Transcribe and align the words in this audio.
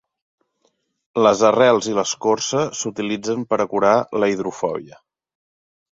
Les 1.27 1.43
arrels 1.49 1.89
i 1.91 1.93
l'escorça 1.99 2.63
s'utilitzen 2.79 3.47
per 3.53 3.61
a 3.67 3.71
curar 3.75 3.95
la 4.23 4.31
hidrofòbia. 4.35 5.03